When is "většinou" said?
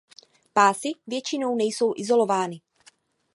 1.07-1.55